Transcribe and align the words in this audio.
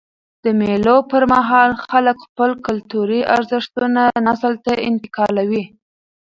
د 0.43 0.45
مېلو 0.59 0.97
پر 1.11 1.23
مهال 1.33 1.71
خلک 1.87 2.17
خپل 2.25 2.49
کلتوري 2.65 3.21
ارزښتونه 3.35 4.01
نسل 4.25 4.53
ته 4.65 4.73
انتقالوي. 4.89 5.63